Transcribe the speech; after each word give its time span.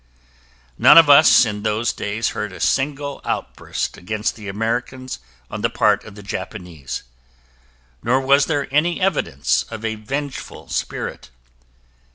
None 0.79 0.97
of 0.97 1.11
us 1.11 1.45
in 1.45 1.61
those 1.61 1.93
days 1.93 2.29
heard 2.29 2.51
a 2.51 2.59
single 2.59 3.21
outburst 3.23 3.97
against 3.97 4.35
the 4.35 4.47
Americans 4.47 5.19
on 5.47 5.61
the 5.61 5.69
part 5.69 6.03
of 6.05 6.15
the 6.15 6.23
Japanese, 6.23 7.03
nor 8.01 8.19
was 8.19 8.47
there 8.47 8.67
any 8.73 8.99
evidence 8.99 9.61
of 9.69 9.85
a 9.85 9.93
vengeful 9.93 10.69
spirit. 10.69 11.29